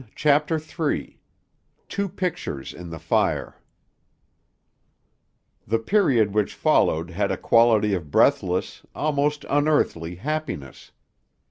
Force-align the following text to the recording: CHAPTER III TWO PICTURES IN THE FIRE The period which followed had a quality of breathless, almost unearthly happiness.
CHAPTER 0.15 0.59
III 0.59 1.19
TWO 1.87 2.09
PICTURES 2.09 2.73
IN 2.73 2.89
THE 2.89 2.97
FIRE 2.97 3.57
The 5.67 5.77
period 5.77 6.33
which 6.33 6.55
followed 6.55 7.11
had 7.11 7.29
a 7.29 7.37
quality 7.37 7.93
of 7.93 8.09
breathless, 8.09 8.81
almost 8.95 9.45
unearthly 9.47 10.15
happiness. 10.15 10.91